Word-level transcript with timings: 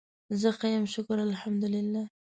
زه 0.39 0.49
ښه 0.57 0.67
یم 0.75 0.85
شکر 0.93 1.17
الحمدالله 1.27 2.03